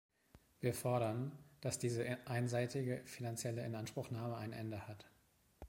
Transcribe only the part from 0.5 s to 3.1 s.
Wir fordern, dass diese einseitige